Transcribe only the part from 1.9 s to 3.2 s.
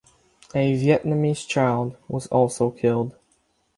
was also killed.